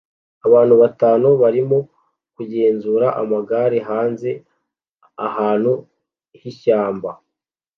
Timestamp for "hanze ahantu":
3.89-5.71